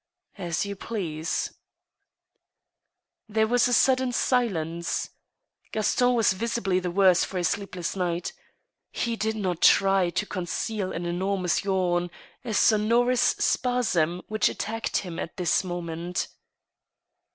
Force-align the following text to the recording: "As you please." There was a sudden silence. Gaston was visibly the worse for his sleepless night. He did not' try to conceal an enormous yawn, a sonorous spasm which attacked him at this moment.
"As 0.49 0.65
you 0.65 0.75
please." 0.75 1.53
There 3.29 3.45
was 3.45 3.67
a 3.67 3.73
sudden 3.73 4.11
silence. 4.13 5.11
Gaston 5.71 6.15
was 6.15 6.33
visibly 6.33 6.79
the 6.79 6.89
worse 6.89 7.23
for 7.23 7.37
his 7.37 7.49
sleepless 7.49 7.95
night. 7.95 8.33
He 8.89 9.15
did 9.15 9.35
not' 9.35 9.61
try 9.61 10.09
to 10.09 10.25
conceal 10.25 10.91
an 10.91 11.05
enormous 11.05 11.63
yawn, 11.63 12.09
a 12.43 12.55
sonorous 12.55 13.21
spasm 13.21 14.23
which 14.27 14.49
attacked 14.49 14.97
him 14.97 15.19
at 15.19 15.37
this 15.37 15.63
moment. 15.63 16.29